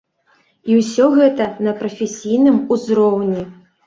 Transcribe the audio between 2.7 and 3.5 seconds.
узроўні.